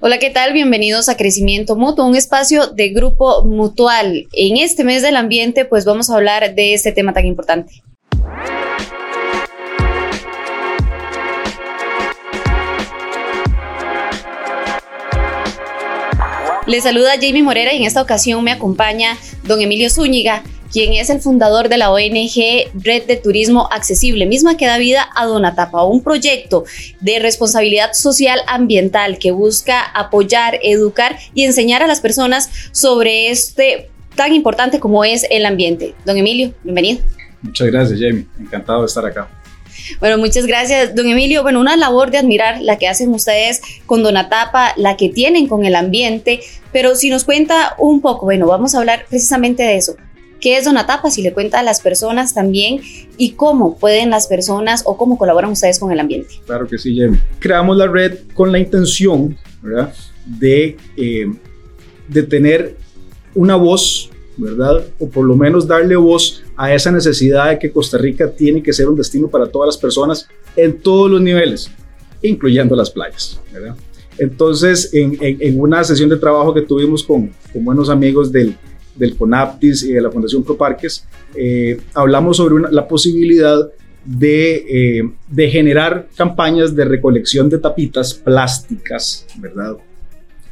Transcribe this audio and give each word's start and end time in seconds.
Hola, 0.00 0.18
¿qué 0.18 0.28
tal? 0.28 0.52
Bienvenidos 0.52 1.08
a 1.08 1.16
Crecimiento 1.16 1.76
Mutuo, 1.76 2.04
un 2.06 2.16
espacio 2.16 2.66
de 2.66 2.88
grupo 2.88 3.44
mutual. 3.44 4.26
En 4.32 4.56
este 4.56 4.82
mes 4.82 5.02
del 5.02 5.16
ambiente, 5.16 5.64
pues 5.64 5.84
vamos 5.84 6.10
a 6.10 6.16
hablar 6.16 6.54
de 6.54 6.74
este 6.74 6.90
tema 6.90 7.12
tan 7.12 7.26
importante. 7.26 7.82
Les 16.66 16.82
saluda 16.82 17.12
Jamie 17.14 17.42
Morera 17.42 17.72
y 17.72 17.76
en 17.76 17.84
esta 17.84 18.02
ocasión 18.02 18.42
me 18.42 18.50
acompaña 18.50 19.16
don 19.44 19.60
Emilio 19.60 19.88
Zúñiga, 19.90 20.42
quien 20.74 20.92
es 20.94 21.08
el 21.08 21.20
fundador 21.20 21.68
de 21.68 21.78
la 21.78 21.92
ONG 21.92 22.68
Red 22.74 23.04
de 23.04 23.16
Turismo 23.16 23.68
Accesible, 23.70 24.26
misma 24.26 24.56
que 24.56 24.66
da 24.66 24.76
vida 24.76 25.08
a 25.14 25.24
Donatapa, 25.24 25.84
un 25.84 26.02
proyecto 26.02 26.64
de 27.00 27.20
responsabilidad 27.20 27.92
social 27.92 28.40
ambiental 28.48 29.18
que 29.18 29.30
busca 29.30 29.80
apoyar, 29.80 30.58
educar 30.64 31.16
y 31.32 31.44
enseñar 31.44 31.84
a 31.84 31.86
las 31.86 32.00
personas 32.00 32.50
sobre 32.72 33.30
este 33.30 33.88
tan 34.16 34.32
importante 34.32 34.80
como 34.80 35.04
es 35.04 35.24
el 35.30 35.46
ambiente. 35.46 35.94
Don 36.04 36.18
Emilio, 36.18 36.52
bienvenido. 36.64 37.02
Muchas 37.40 37.68
gracias, 37.68 38.00
Jamie. 38.00 38.26
Encantado 38.40 38.80
de 38.80 38.86
estar 38.86 39.06
acá. 39.06 39.28
Bueno, 40.00 40.18
muchas 40.18 40.44
gracias, 40.44 40.92
don 40.96 41.06
Emilio. 41.06 41.44
Bueno, 41.44 41.60
una 41.60 41.76
labor 41.76 42.10
de 42.10 42.18
admirar 42.18 42.60
la 42.60 42.78
que 42.78 42.88
hacen 42.88 43.10
ustedes 43.10 43.60
con 43.86 44.02
Donatapa, 44.02 44.72
la 44.76 44.96
que 44.96 45.08
tienen 45.08 45.46
con 45.46 45.64
el 45.64 45.76
ambiente, 45.76 46.40
pero 46.72 46.96
si 46.96 47.10
nos 47.10 47.22
cuenta 47.22 47.76
un 47.78 48.00
poco, 48.00 48.26
bueno, 48.26 48.48
vamos 48.48 48.74
a 48.74 48.78
hablar 48.78 49.06
precisamente 49.08 49.62
de 49.62 49.76
eso 49.76 49.94
qué 50.44 50.58
es 50.58 50.66
Donatapa, 50.66 51.10
si 51.10 51.22
le 51.22 51.32
cuenta 51.32 51.60
a 51.60 51.62
las 51.62 51.80
personas 51.80 52.34
también 52.34 52.82
y 53.16 53.32
cómo 53.32 53.78
pueden 53.78 54.10
las 54.10 54.26
personas 54.26 54.82
o 54.84 54.98
cómo 54.98 55.16
colaboran 55.16 55.50
ustedes 55.50 55.78
con 55.78 55.90
el 55.90 55.98
ambiente. 55.98 56.34
Claro 56.44 56.66
que 56.66 56.76
sí, 56.76 56.94
Jamie. 56.94 57.18
Creamos 57.38 57.78
la 57.78 57.86
red 57.86 58.18
con 58.34 58.52
la 58.52 58.58
intención 58.58 59.38
¿verdad? 59.62 59.94
De, 60.26 60.76
eh, 60.98 61.32
de 62.08 62.22
tener 62.24 62.76
una 63.34 63.56
voz, 63.56 64.10
¿verdad? 64.36 64.84
O 64.98 65.08
por 65.08 65.24
lo 65.24 65.34
menos 65.34 65.66
darle 65.66 65.96
voz 65.96 66.44
a 66.56 66.74
esa 66.74 66.92
necesidad 66.92 67.48
de 67.48 67.58
que 67.58 67.72
Costa 67.72 67.96
Rica 67.96 68.30
tiene 68.30 68.62
que 68.62 68.74
ser 68.74 68.86
un 68.86 68.96
destino 68.96 69.28
para 69.28 69.46
todas 69.46 69.68
las 69.68 69.78
personas 69.78 70.28
en 70.56 70.78
todos 70.78 71.10
los 71.10 71.22
niveles, 71.22 71.70
incluyendo 72.20 72.76
las 72.76 72.90
playas, 72.90 73.40
¿verdad? 73.50 73.76
Entonces, 74.18 74.92
en, 74.92 75.16
en, 75.20 75.58
una 75.58 75.82
sesión 75.82 76.10
de 76.10 76.18
trabajo 76.18 76.52
que 76.52 76.60
tuvimos 76.60 77.02
con, 77.02 77.32
con 77.52 77.64
buenos 77.64 77.88
amigos 77.88 78.30
del, 78.30 78.54
del 78.96 79.16
CONAPTIS 79.16 79.84
y 79.84 79.92
de 79.92 80.00
la 80.00 80.10
Fundación 80.10 80.44
ProParques, 80.44 81.06
eh, 81.34 81.80
hablamos 81.94 82.36
sobre 82.36 82.70
la 82.70 82.86
posibilidad 82.86 83.68
de, 84.04 84.54
eh, 84.98 85.10
de, 85.28 85.48
generar 85.48 86.08
campañas 86.14 86.76
de 86.76 86.84
recolección 86.84 87.48
de 87.48 87.58
tapitas 87.58 88.12
plásticas, 88.12 89.26
¿verdad? 89.38 89.76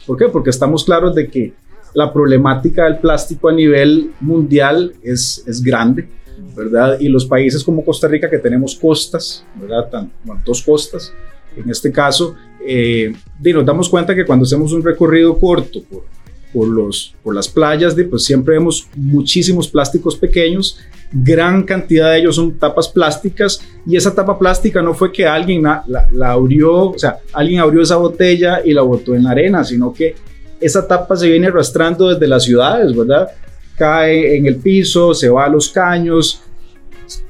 ¿Por 0.06 0.16
qué? 0.16 0.28
Porque 0.28 0.50
estamos 0.50 0.84
claros 0.84 1.14
de 1.14 1.28
que 1.28 1.52
la 1.94 2.12
problemática 2.12 2.84
del 2.84 2.98
plástico 2.98 3.48
a 3.48 3.52
nivel 3.52 4.12
mundial 4.20 4.94
es, 5.02 5.44
es 5.46 5.62
grande, 5.62 6.08
¿verdad? 6.56 6.98
Y 6.98 7.08
los 7.08 7.26
países 7.26 7.62
como 7.62 7.84
Costa 7.84 8.08
Rica, 8.08 8.30
que 8.30 8.38
tenemos 8.38 8.74
costas, 8.74 9.44
¿verdad? 9.60 9.88
Tan, 9.90 10.10
dos 10.44 10.62
costas, 10.62 11.12
en 11.56 11.68
este 11.68 11.92
caso, 11.92 12.34
eh, 12.66 13.12
nos 13.38 13.66
damos 13.66 13.88
cuenta 13.88 14.14
que 14.14 14.24
cuando 14.24 14.44
hacemos 14.44 14.72
un 14.72 14.82
recorrido 14.82 15.38
corto 15.38 15.82
por, 15.82 16.04
por, 16.52 16.68
los, 16.68 17.14
por 17.22 17.34
las 17.34 17.48
playas, 17.48 17.96
de, 17.96 18.04
pues 18.04 18.24
siempre 18.24 18.54
vemos 18.54 18.88
muchísimos 18.94 19.68
plásticos 19.68 20.16
pequeños, 20.16 20.78
gran 21.12 21.62
cantidad 21.64 22.10
de 22.10 22.20
ellos 22.20 22.36
son 22.36 22.58
tapas 22.58 22.88
plásticas 22.88 23.60
y 23.86 23.96
esa 23.96 24.14
tapa 24.14 24.38
plástica 24.38 24.80
no 24.82 24.94
fue 24.94 25.12
que 25.12 25.26
alguien 25.26 25.62
la, 25.62 25.84
abrió, 26.22 26.90
o 26.90 26.98
sea, 26.98 27.18
alguien 27.32 27.60
abrió 27.60 27.82
esa 27.82 27.96
botella 27.96 28.60
y 28.64 28.72
la 28.72 28.82
botó 28.82 29.14
en 29.14 29.24
la 29.24 29.30
arena, 29.30 29.64
sino 29.64 29.92
que 29.92 30.14
esa 30.60 30.86
tapa 30.86 31.16
se 31.16 31.28
viene 31.28 31.48
arrastrando 31.48 32.08
desde 32.08 32.26
las 32.26 32.44
ciudades, 32.44 32.96
¿verdad? 32.96 33.28
Cae 33.76 34.36
en 34.36 34.46
el 34.46 34.56
piso, 34.56 35.12
se 35.12 35.28
va 35.28 35.46
a 35.46 35.48
los 35.48 35.68
caños, 35.70 36.42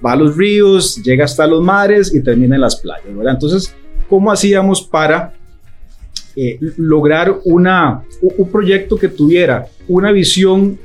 va 0.04 0.12
a 0.12 0.16
los 0.16 0.36
ríos, 0.36 1.02
llega 1.02 1.24
hasta 1.24 1.46
los 1.46 1.62
mares 1.62 2.14
y 2.14 2.22
termina 2.22 2.54
en 2.54 2.60
las 2.60 2.76
playas, 2.76 3.16
¿verdad? 3.16 3.34
Entonces, 3.34 3.74
¿cómo 4.08 4.30
hacíamos 4.30 4.82
para 4.82 5.34
eh, 6.34 6.58
lograr 6.76 7.40
una, 7.44 8.02
un 8.20 8.48
proyecto 8.50 8.96
que 8.96 9.08
tuviera 9.08 9.66
una 9.88 10.12
visión 10.12 10.78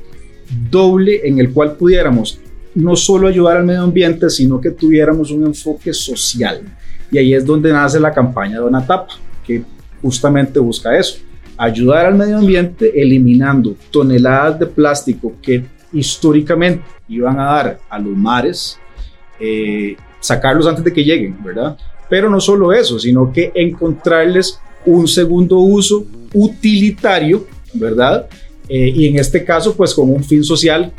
doble 0.70 1.26
en 1.26 1.38
el 1.38 1.52
cual 1.52 1.76
pudiéramos 1.76 2.40
no 2.74 2.96
solo 2.96 3.28
ayudar 3.28 3.56
al 3.58 3.64
medio 3.64 3.82
ambiente, 3.82 4.30
sino 4.30 4.60
que 4.60 4.70
tuviéramos 4.70 5.30
un 5.30 5.46
enfoque 5.46 5.92
social. 5.92 6.62
Y 7.10 7.18
ahí 7.18 7.34
es 7.34 7.44
donde 7.44 7.72
nace 7.72 7.98
la 7.98 8.12
campaña 8.12 8.60
de 8.60 8.70
Tapa, 8.86 9.14
que 9.44 9.62
justamente 10.02 10.58
busca 10.60 10.96
eso, 10.96 11.18
ayudar 11.56 12.06
al 12.06 12.14
medio 12.14 12.38
ambiente 12.38 13.00
eliminando 13.00 13.74
toneladas 13.90 14.60
de 14.60 14.66
plástico 14.66 15.34
que 15.42 15.64
históricamente 15.92 16.84
iban 17.08 17.40
a 17.40 17.44
dar 17.44 17.78
a 17.88 17.98
los 17.98 18.16
mares, 18.16 18.78
eh, 19.40 19.96
sacarlos 20.20 20.66
antes 20.66 20.84
de 20.84 20.92
que 20.92 21.02
lleguen, 21.02 21.42
¿verdad? 21.42 21.76
Pero 22.08 22.30
no 22.30 22.40
solo 22.40 22.72
eso, 22.72 22.98
sino 22.98 23.32
que 23.32 23.50
encontrarles 23.54 24.60
un 24.88 25.08
segundo 25.08 25.58
uso 25.58 26.06
utilitario, 26.34 27.46
¿verdad? 27.74 28.28
Eh, 28.68 28.92
y 28.94 29.08
en 29.08 29.18
este 29.18 29.44
caso, 29.44 29.74
pues 29.74 29.94
con 29.94 30.10
un 30.10 30.22
fin 30.22 30.44
social 30.44 30.92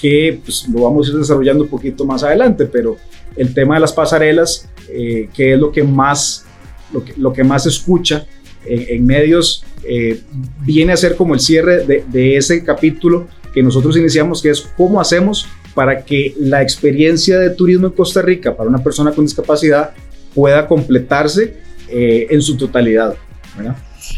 que 0.00 0.40
pues, 0.44 0.66
lo 0.68 0.82
vamos 0.82 1.06
a 1.06 1.12
ir 1.12 1.18
desarrollando 1.18 1.64
un 1.64 1.70
poquito 1.70 2.04
más 2.04 2.22
adelante, 2.22 2.66
pero 2.66 2.96
el 3.36 3.52
tema 3.54 3.74
de 3.74 3.80
las 3.80 3.92
pasarelas, 3.92 4.68
eh, 4.88 5.28
que 5.34 5.54
es 5.54 5.58
lo 5.58 5.70
que 5.72 5.82
más, 5.82 6.44
lo 6.92 7.04
que, 7.04 7.14
lo 7.16 7.32
que 7.32 7.44
más 7.44 7.66
escucha 7.66 8.26
en, 8.66 9.04
medios, 9.04 9.64
eh, 9.86 10.20
viene 10.64 10.94
a 10.94 10.96
ser 10.96 11.16
como 11.16 11.34
el 11.34 11.40
cierre 11.40 11.84
de, 11.84 12.04
de 12.10 12.36
ese 12.36 12.64
capítulo 12.64 13.28
que 13.52 13.62
nosotros 13.62 13.96
iniciamos, 13.96 14.40
que 14.40 14.50
es 14.50 14.62
cómo 14.76 15.00
hacemos 15.00 15.46
para 15.74 16.04
que 16.04 16.34
la 16.38 16.62
experiencia 16.62 17.38
de 17.38 17.50
turismo 17.50 17.88
en 17.88 17.92
Costa 17.92 18.22
Rica 18.22 18.56
para 18.56 18.68
una 18.68 18.82
persona 18.82 19.12
con 19.12 19.24
discapacidad 19.24 19.92
pueda 20.34 20.66
completarse 20.66 21.54
eh, 21.88 22.26
en 22.30 22.40
su 22.40 22.56
totalidad. 22.56 23.14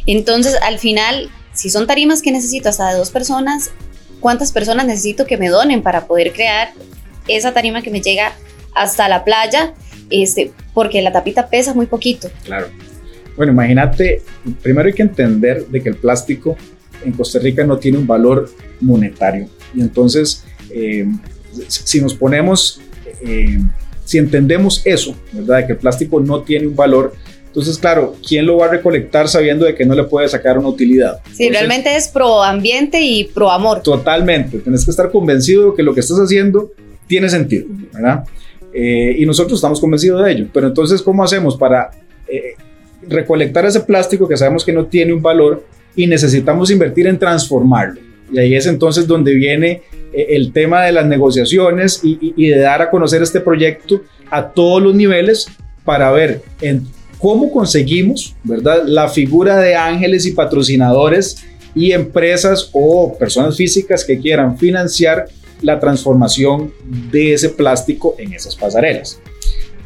Entonces, 0.07 0.57
al 0.63 0.79
final, 0.79 1.31
si 1.53 1.71
son 1.71 1.87
tarimas 1.87 2.23
que 2.23 2.33
necesito 2.33 2.69
hasta 2.69 2.91
de 2.91 2.99
dos 2.99 3.11
personas, 3.11 3.71
¿cuántas 4.21 4.53
personas 4.53 4.87
necesito 4.87 5.27
que 5.27 5.37
me 5.37 5.49
donen 5.49 5.83
para 5.83 6.07
poder 6.07 6.33
crear 6.33 6.71
esa 7.29 7.53
tarima 7.53 7.83
que 7.83 7.91
me 7.91 8.01
llega 8.01 8.33
hasta 8.75 9.09
la 9.09 9.25
playa? 9.25 9.75
Este, 10.11 10.53
porque 10.75 11.03
la 11.03 11.13
tapita 11.13 11.49
pesa 11.49 11.75
muy 11.75 11.87
poquito. 11.87 12.31
Claro. 12.45 12.69
Bueno, 13.37 13.53
imagínate, 13.53 14.23
primero 14.63 14.87
hay 14.89 14.95
que 14.95 15.03
entender 15.03 15.67
de 15.67 15.83
que 15.83 15.91
el 15.91 15.97
plástico 15.97 16.57
en 17.05 17.13
Costa 17.13 17.39
Rica 17.39 17.65
no 17.65 17.79
tiene 17.79 17.99
un 17.99 18.07
valor 18.07 18.51
monetario. 18.81 19.49
Y 19.75 19.81
entonces, 19.81 20.45
eh, 20.71 21.07
si 21.69 22.01
nos 22.01 22.15
ponemos, 22.15 22.81
eh, 23.23 23.59
si 24.05 24.19
entendemos 24.19 24.81
eso, 24.85 25.15
¿verdad? 25.33 25.59
De 25.59 25.67
que 25.67 25.73
el 25.73 25.79
plástico 25.79 26.21
no 26.21 26.43
tiene 26.43 26.67
un 26.67 26.77
valor 26.77 27.15
entonces, 27.57 27.79
claro, 27.79 28.15
¿quién 28.29 28.45
lo 28.45 28.59
va 28.59 28.67
a 28.67 28.69
recolectar 28.69 29.29
sabiendo 29.29 29.65
de 29.65 29.75
que 29.75 29.87
no 29.87 29.95
le 29.95 30.05
puede 30.05 30.29
sacar 30.29 30.59
una 30.59 30.69
utilidad? 30.69 31.21
Sí, 31.33 31.49
realmente 31.49 31.97
es 31.97 32.07
pro 32.07 32.43
ambiente 32.43 33.01
y 33.01 33.25
pro 33.25 33.51
amor. 33.51 33.81
Totalmente, 33.81 34.59
tienes 34.59 34.85
que 34.85 34.91
estar 34.91 35.11
convencido 35.11 35.71
de 35.71 35.77
que 35.77 35.83
lo 35.83 35.95
que 35.95 36.01
estás 36.01 36.19
haciendo 36.19 36.71
tiene 37.07 37.31
sentido, 37.31 37.65
¿verdad? 37.95 38.25
Eh, 38.75 39.17
y 39.21 39.25
nosotros 39.25 39.57
estamos 39.57 39.81
convencidos 39.81 40.23
de 40.23 40.33
ello. 40.33 40.49
Pero 40.53 40.67
entonces, 40.67 41.01
¿cómo 41.01 41.25
hacemos 41.25 41.57
para 41.57 41.93
eh, 42.29 42.57
recolectar 43.09 43.65
ese 43.65 43.81
plástico 43.81 44.29
que 44.29 44.37
sabemos 44.37 44.63
que 44.63 44.75
no 44.75 44.85
tiene 44.85 45.15
un 45.15 45.23
valor 45.23 45.65
y 45.95 46.07
necesitamos 46.07 46.71
invertir 46.71 47.07
en 47.07 47.19
transformarlo? 47.19 48.03
Y 48.31 48.39
ahí 48.39 48.55
es 48.55 48.67
entonces 48.67 49.07
donde 49.07 49.33
viene 49.33 49.81
eh, 50.13 50.27
el 50.29 50.53
tema 50.53 50.85
de 50.85 50.93
las 50.93 51.07
negociaciones 51.07 52.01
y, 52.05 52.35
y, 52.37 52.51
de 52.51 52.59
dar 52.59 52.83
a 52.83 52.91
conocer 52.91 53.23
este 53.23 53.41
proyecto 53.41 54.03
a 54.31 54.51
todos 54.51 54.83
los 54.83 54.95
niveles 54.95 55.47
para 55.87 56.11
ver 56.11 56.43
en 56.61 56.85
¿Cómo 57.19 57.51
conseguimos, 57.51 58.35
verdad, 58.45 58.85
la 58.87 59.09
figura 59.09 59.59
de 59.59 59.75
ángeles 59.75 60.27
y 60.27 60.33
patrocinadores 60.33 61.39
y 61.75 61.93
empresas 61.93 62.71
o 62.73 63.17
personas 63.19 63.57
físicas 63.57 64.05
que 64.05 64.19
quieran 64.19 64.59
financiar 64.59 65.27
la 65.63 65.81
transformación 65.81 66.73
de 67.11 67.33
ese 67.33 67.49
plástico 67.49 68.15
en 68.19 68.35
esas 68.35 68.55
pasarelas? 68.55 69.21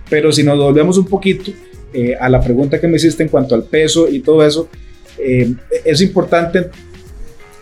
Pero 0.09 0.32
si 0.32 0.43
nos 0.43 0.59
volvemos 0.59 0.99
un 0.99 1.06
poquito 1.06 1.53
eh, 1.93 2.17
a 2.21 2.29
la 2.29 2.41
pregunta 2.41 2.81
que 2.81 2.88
me 2.88 2.97
hiciste 2.97 3.23
en 3.23 3.29
cuanto 3.29 3.55
al 3.55 3.62
peso 3.62 4.09
y 4.09 4.21
todo 4.21 4.44
eso, 4.44 4.69
eh, 5.19 5.55
es 5.85 6.00
importante 6.00 6.69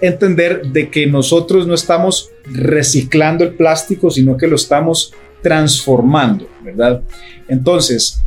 entender 0.01 0.63
de 0.67 0.91
que 0.91 1.07
nosotros 1.07 1.67
no 1.67 1.75
estamos 1.75 2.31
reciclando 2.47 3.45
el 3.45 3.55
plástico, 3.55 4.11
sino 4.11 4.37
que 4.37 4.47
lo 4.47 4.57
estamos 4.57 5.13
transformando, 5.43 6.49
¿verdad? 6.63 7.03
Entonces, 7.49 8.23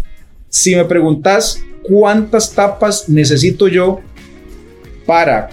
si 0.52 0.76
me 0.76 0.84
preguntas 0.84 1.64
cuántas 1.82 2.54
tapas 2.54 3.08
necesito 3.08 3.70
yo 3.70 4.02
para 5.06 5.50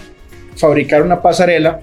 fabricar 0.56 1.02
una 1.02 1.22
pasarela, 1.22 1.80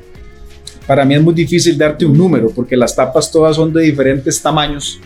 para 0.85 1.05
mí 1.05 1.15
es 1.15 1.21
muy 1.21 1.33
difícil 1.33 1.77
darte 1.77 2.05
un 2.05 2.17
número 2.17 2.49
porque 2.49 2.75
las 2.75 2.93
tapas 2.93 3.31
todas 3.31 3.55
son 3.55 3.71
de 3.71 3.83
diferentes 3.83 4.41
tamaños 4.41 4.99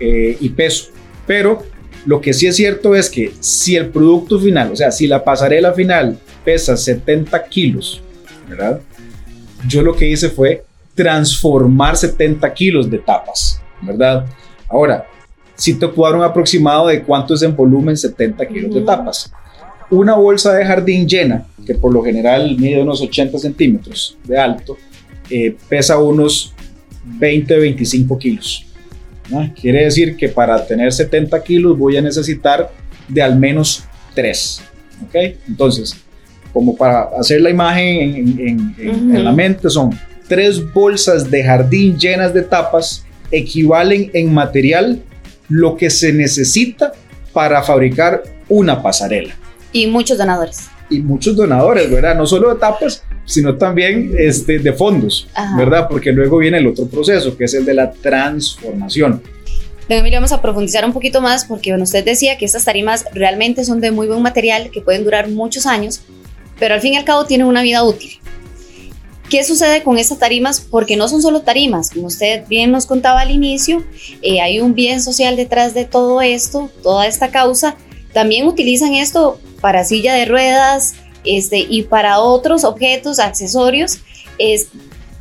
eh, 0.00 0.38
y 0.40 0.48
peso. 0.48 0.90
Pero 1.26 1.62
Lo 2.06 2.20
que 2.20 2.32
sí 2.32 2.46
es 2.46 2.56
cierto 2.56 2.94
es 2.94 3.10
que 3.10 3.32
si 3.40 3.76
el 3.76 3.90
producto 3.90 4.38
final, 4.40 4.72
o 4.72 4.76
sea, 4.76 4.90
si 4.90 5.06
la 5.06 5.22
pasarela 5.22 5.74
final 5.74 6.18
pesa 6.46 6.74
70 6.74 7.44
kilos, 7.44 8.00
¿verdad? 8.48 8.80
Yo 9.68 9.82
lo 9.82 9.94
que 9.94 10.08
hice 10.08 10.30
fue 10.30 10.64
transformar 10.94 11.98
70 11.98 12.54
kilos 12.54 12.90
de 12.90 12.98
tapas, 13.00 13.60
¿verdad? 13.82 14.24
Ahora, 14.66 15.06
si 15.60 15.74
te 15.74 15.86
puedo 15.88 16.10
dar 16.10 16.18
un 16.18 16.24
aproximado 16.24 16.86
de 16.86 17.02
cuánto 17.02 17.34
es 17.34 17.42
en 17.42 17.54
volumen 17.54 17.94
70 17.94 18.48
kilos 18.48 18.74
de 18.74 18.80
tapas. 18.80 19.30
Una 19.90 20.14
bolsa 20.14 20.54
de 20.54 20.64
jardín 20.64 21.06
llena, 21.06 21.46
que 21.66 21.74
por 21.74 21.92
lo 21.92 22.02
general 22.02 22.56
mide 22.58 22.80
unos 22.80 23.02
80 23.02 23.38
centímetros 23.38 24.16
de 24.24 24.38
alto, 24.38 24.78
eh, 25.28 25.54
pesa 25.68 25.98
unos 25.98 26.54
20-25 27.18 28.16
kilos. 28.16 28.64
Quiere 29.60 29.84
decir 29.84 30.16
que 30.16 30.30
para 30.30 30.66
tener 30.66 30.94
70 30.94 31.42
kilos 31.42 31.78
voy 31.78 31.98
a 31.98 32.00
necesitar 32.00 32.70
de 33.06 33.20
al 33.20 33.38
menos 33.38 33.84
3. 34.14 34.62
¿ok? 35.06 35.14
Entonces, 35.46 35.94
como 36.54 36.74
para 36.74 37.02
hacer 37.18 37.42
la 37.42 37.50
imagen 37.50 38.38
en, 38.38 39.24
la 39.24 39.32
mente, 39.32 39.68
son 39.68 39.90
tres 40.26 40.72
bolsas 40.72 41.30
de 41.30 41.44
jardín 41.44 41.98
llenas 41.98 42.32
de 42.32 42.40
tapas, 42.40 43.04
equivalen 43.30 44.10
en 44.14 44.32
material 44.32 45.02
lo 45.50 45.76
que 45.76 45.90
se 45.90 46.12
necesita 46.12 46.92
para 47.32 47.62
fabricar 47.62 48.22
una 48.48 48.82
pasarela. 48.82 49.34
Y 49.72 49.86
muchos 49.86 50.16
donadores. 50.16 50.68
Y 50.88 51.00
muchos 51.00 51.36
donadores, 51.36 51.90
¿verdad? 51.90 52.16
No 52.16 52.26
solo 52.26 52.54
de 52.54 52.58
tapas, 52.58 53.04
sino 53.24 53.56
también 53.56 54.12
este, 54.18 54.58
de 54.58 54.72
fondos, 54.72 55.28
¿verdad? 55.56 55.86
Porque 55.88 56.10
luego 56.12 56.38
viene 56.38 56.58
el 56.58 56.66
otro 56.66 56.86
proceso, 56.86 57.36
que 57.36 57.44
es 57.44 57.54
el 57.54 57.64
de 57.64 57.74
la 57.74 57.92
transformación. 57.92 59.22
Don 59.88 59.98
Emilio, 59.98 60.18
vamos 60.18 60.32
a 60.32 60.40
profundizar 60.40 60.84
un 60.84 60.92
poquito 60.92 61.20
más 61.20 61.44
porque 61.44 61.70
bueno, 61.70 61.84
usted 61.84 62.04
decía 62.04 62.38
que 62.38 62.44
estas 62.44 62.64
tarimas 62.64 63.04
realmente 63.12 63.64
son 63.64 63.80
de 63.80 63.90
muy 63.90 64.06
buen 64.06 64.22
material, 64.22 64.70
que 64.70 64.80
pueden 64.80 65.04
durar 65.04 65.28
muchos 65.28 65.66
años, 65.66 66.02
pero 66.58 66.74
al 66.74 66.80
fin 66.80 66.94
y 66.94 66.96
al 66.96 67.04
cabo 67.04 67.24
tienen 67.24 67.46
una 67.46 67.62
vida 67.62 67.82
útil. 67.84 68.20
¿Qué 69.30 69.44
sucede 69.44 69.84
con 69.84 69.96
estas 69.96 70.18
tarimas? 70.18 70.60
Porque 70.60 70.96
no 70.96 71.06
son 71.06 71.22
solo 71.22 71.42
tarimas, 71.42 71.90
como 71.90 72.08
usted 72.08 72.44
bien 72.48 72.72
nos 72.72 72.84
contaba 72.84 73.20
al 73.20 73.30
inicio, 73.30 73.84
eh, 74.22 74.40
hay 74.40 74.58
un 74.58 74.74
bien 74.74 75.00
social 75.00 75.36
detrás 75.36 75.72
de 75.72 75.84
todo 75.84 76.20
esto, 76.20 76.68
toda 76.82 77.06
esta 77.06 77.30
causa. 77.30 77.76
También 78.12 78.48
utilizan 78.48 78.92
esto 78.94 79.38
para 79.60 79.84
silla 79.84 80.14
de 80.14 80.24
ruedas, 80.24 80.94
este, 81.24 81.58
y 81.58 81.82
para 81.82 82.18
otros 82.18 82.64
objetos, 82.64 83.20
accesorios, 83.20 83.98
es 84.38 84.66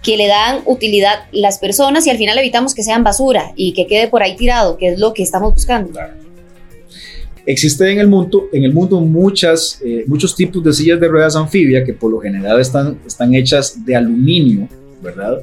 que 0.02 0.18
le 0.18 0.26
dan 0.26 0.64
utilidad 0.66 1.26
las 1.32 1.60
personas 1.60 2.08
y 2.08 2.10
al 2.10 2.18
final 2.18 2.36
evitamos 2.40 2.74
que 2.74 2.82
sean 2.82 3.04
basura 3.04 3.52
y 3.56 3.74
que 3.74 3.86
quede 3.86 4.08
por 4.08 4.24
ahí 4.24 4.36
tirado, 4.36 4.78
que 4.78 4.88
es 4.88 4.98
lo 4.98 5.14
que 5.14 5.22
estamos 5.22 5.54
buscando. 5.54 6.00
Existe 7.50 7.92
en 7.92 7.98
el 7.98 8.08
mundo, 8.08 8.48
en 8.54 8.64
el 8.64 8.72
mundo 8.72 9.02
muchas, 9.02 9.82
eh, 9.84 10.04
muchos 10.06 10.36
tipos 10.36 10.64
de 10.64 10.72
sillas 10.72 11.00
de 11.00 11.08
ruedas 11.08 11.36
anfibia 11.36 11.84
que 11.84 11.96
por 11.96 12.12
lo 12.12 12.20
general 12.20 12.60
están, 12.62 13.00
están 13.08 13.34
hechas 13.34 13.84
de 13.84 13.96
aluminio, 13.96 14.70
¿verdad? 15.02 15.42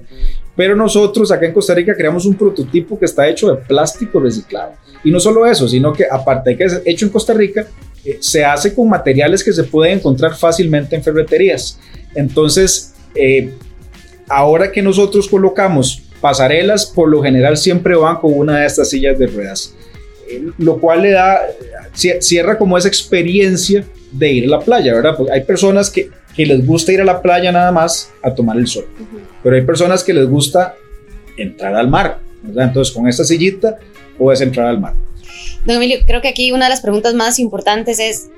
Pero 0.55 0.77
nosotros 0.77 1.33
acá 1.33 1.47
en 1.47 1.53
Costa 1.53 1.75
Rica 1.75 1.97
creamos 1.97 2.25
un 2.25 2.35
prototipo 2.37 2.97
que 2.97 3.07
está 3.07 3.29
hecho 3.29 3.51
de 3.51 3.57
plástico 3.57 4.21
reciclado. 4.21 4.75
Y 5.03 5.11
no 5.11 5.19
solo 5.19 5.47
eso, 5.47 5.67
sino 5.67 5.93
que 5.93 6.05
aparte 6.09 6.51
de 6.51 6.57
que 6.57 6.63
es 6.63 6.81
hecho 6.85 7.07
en 7.07 7.11
Costa 7.11 7.35
Rica, 7.35 7.67
eh, 8.05 8.19
se 8.21 8.45
hace 8.45 8.73
con 8.73 8.89
materiales 8.89 9.43
que 9.43 9.53
se 9.53 9.65
pueden 9.65 9.99
encontrar 9.99 10.37
fácilmente 10.37 10.95
en 10.95 11.03
ferreterías. 11.03 11.81
Entonces, 12.15 12.95
eh, 13.17 13.53
ahora 14.29 14.71
que 14.71 14.81
nosotros 14.81 15.27
colocamos 15.27 16.05
pasarelas, 16.21 16.87
por 16.87 17.09
lo 17.09 17.21
general 17.21 17.57
siempre 17.57 17.97
van 17.97 18.19
con 18.19 18.33
una 18.33 18.61
de 18.61 18.67
estas 18.67 18.91
sillas 18.91 19.19
de 19.19 19.27
ruedas, 19.27 19.75
lo 20.59 20.79
cual 20.79 21.03
le 21.03 21.11
da, 21.11 21.41
cierra 21.93 22.59
como 22.59 22.77
esa 22.77 22.89
experiencia 22.89 23.85
de 24.13 24.33
ir 24.33 24.45
a 24.47 24.59
la 24.59 24.61
playa, 24.61 24.95
¿verdad? 24.95 25.15
Porque 25.17 25.33
hay 25.33 25.43
personas 25.43 25.91
que, 25.91 26.11
que 26.35 26.47
les 26.47 26.67
gusta 26.67 26.93
ir 26.93 27.01
a 27.01 27.05
la 27.05 27.23
playa 27.23 27.53
nada 27.53 27.73
más 27.73 28.13
a 28.23 28.35
tomar 28.35 28.57
el 28.57 28.67
sol, 28.67 28.87
pero 29.43 29.57
hay 29.57 29.63
personas 29.63 30.03
que 30.05 30.13
les 30.13 30.27
gusta 30.29 30.75
entrar 31.37 31.75
al 31.75 31.89
mar, 31.89 32.19
¿verdad? 32.43 32.69
Entonces, 32.69 32.95
con 32.95 33.09
esta 33.09 33.25
sillita 33.25 33.79
puedes 34.19 34.41
entrar 34.41 34.67
al 34.67 34.81
mar. 34.81 34.95
Don 35.65 35.77
Emilio, 35.77 35.99
creo 36.07 36.21
que 36.21 36.29
aquí 36.29 36.53
una 36.53 36.67
de 36.67 36.71
las 36.71 36.81
preguntas 36.81 37.15
más 37.15 37.39
importantes 37.39 37.99
es, 37.99 38.29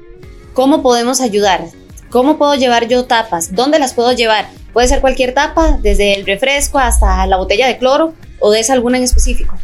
¿cómo 0.55 0.83
podemos 0.83 1.21
ayudar? 1.21 1.65
¿Cómo 2.11 2.39
puedo 2.39 2.55
llevar 2.55 2.89
yo 2.89 3.05
tapas? 3.05 3.55
¿Dónde 3.55 3.79
las 3.79 3.93
puedo 3.93 4.13
llevar? 4.13 4.49
Puede 4.73 4.89
ser 4.89 5.01
cualquier 5.01 5.35
tapa, 5.35 5.79
desde 5.83 6.15
el 6.15 6.25
refresco 6.25 6.79
hasta 6.79 7.27
la 7.27 7.37
botella 7.37 7.67
de 7.67 7.77
cloro, 7.77 8.15
o 8.41 8.55
es 8.55 8.71
alguna 8.71 8.97
en 8.97 9.05
específico. 9.05 9.55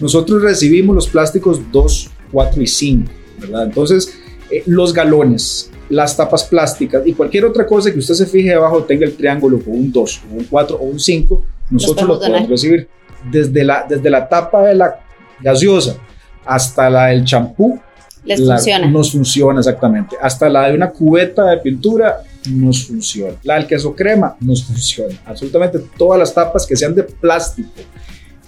Nosotros 0.00 0.42
recibimos 0.42 0.94
los 0.94 1.08
plásticos 1.08 1.60
2, 1.72 2.10
4 2.32 2.62
y 2.62 2.66
5, 2.66 3.10
¿verdad? 3.40 3.64
Entonces, 3.64 4.14
eh, 4.50 4.62
los 4.66 4.92
galones, 4.92 5.70
las 5.88 6.16
tapas 6.16 6.44
plásticas 6.44 7.06
y 7.06 7.12
cualquier 7.14 7.44
otra 7.44 7.66
cosa 7.66 7.92
que 7.92 7.98
usted 7.98 8.14
se 8.14 8.26
fije 8.26 8.50
debajo 8.50 8.84
tenga 8.84 9.04
el 9.04 9.16
triángulo 9.16 9.58
con 9.60 9.74
un 9.74 9.92
2, 9.92 10.22
un 10.32 10.44
4 10.44 10.76
o 10.76 10.84
un 10.84 11.00
5, 11.00 11.44
nosotros 11.70 12.08
lo 12.08 12.18
podemos 12.18 12.48
recibir. 12.48 12.88
Desde 13.30 13.64
la, 13.64 13.84
desde 13.88 14.08
la 14.10 14.28
tapa 14.28 14.62
de 14.62 14.76
la 14.76 15.00
gaseosa 15.40 15.96
hasta 16.44 16.88
la 16.88 17.06
del 17.06 17.24
champú. 17.24 17.78
Les 18.24 18.40
funciona. 18.40 18.86
Nos 18.88 19.12
funciona 19.12 19.58
exactamente. 19.58 20.16
Hasta 20.20 20.48
la 20.48 20.68
de 20.68 20.74
una 20.74 20.90
cubeta 20.90 21.44
de 21.46 21.58
pintura 21.58 22.22
nos 22.48 22.86
funciona. 22.86 23.34
La 23.42 23.54
del 23.54 23.66
queso 23.66 23.94
crema 23.94 24.36
nos 24.40 24.64
funciona. 24.64 25.14
Absolutamente 25.26 25.80
todas 25.96 26.18
las 26.18 26.32
tapas 26.32 26.66
que 26.66 26.76
sean 26.76 26.94
de 26.94 27.02
plástico. 27.02 27.70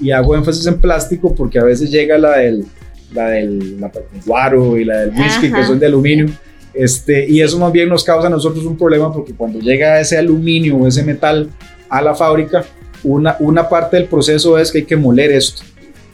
Y 0.00 0.10
hago 0.10 0.34
énfasis 0.34 0.66
en 0.66 0.80
plástico 0.80 1.34
porque 1.34 1.58
a 1.58 1.64
veces 1.64 1.90
llega 1.90 2.16
la 2.18 2.38
del, 2.38 2.64
la 3.12 3.30
del 3.30 3.78
guaro 4.24 4.78
y 4.78 4.84
la 4.84 5.00
del 5.00 5.10
whisky 5.10 5.52
que 5.52 5.64
son 5.64 5.78
de 5.78 5.86
aluminio. 5.86 6.26
Este, 6.72 7.28
y 7.28 7.40
eso 7.40 7.58
más 7.58 7.72
bien 7.72 7.88
nos 7.88 8.04
causa 8.04 8.28
a 8.28 8.30
nosotros 8.30 8.64
un 8.64 8.78
problema 8.78 9.12
porque 9.12 9.34
cuando 9.34 9.58
llega 9.58 10.00
ese 10.00 10.16
aluminio 10.16 10.76
o 10.76 10.86
ese 10.86 11.02
metal 11.02 11.50
a 11.88 12.00
la 12.00 12.14
fábrica, 12.14 12.64
una, 13.02 13.36
una 13.40 13.68
parte 13.68 13.96
del 13.96 14.06
proceso 14.06 14.58
es 14.58 14.70
que 14.70 14.78
hay 14.78 14.84
que 14.84 14.96
moler 14.96 15.32
esto 15.32 15.62